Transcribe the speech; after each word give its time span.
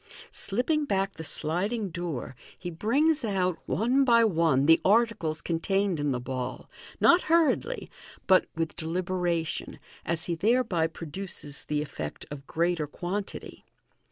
Slipping 0.31 0.85
back 0.85 1.13
the 1.13 1.23
sliding 1.23 1.89
door, 1.91 2.35
he 2.57 2.71
brings 2.71 3.23
out, 3.23 3.59
one 3.67 4.03
by 4.03 4.23
one, 4.23 4.65
the 4.65 4.81
articles 4.83 5.41
contained 5.43 5.99
in 5.99 6.11
the 6.11 6.19
ball, 6.19 6.67
not 6.99 7.21
hurriedly, 7.29 7.91
but 8.25 8.47
with 8.55 8.75
deliberation, 8.75 9.77
as 10.03 10.25
he 10.25 10.33
thereby 10.33 10.87
produces 10.87 11.65
the 11.65 11.83
effect 11.83 12.25
of 12.31 12.47
greater 12.47 12.87
quantity. 12.87 13.63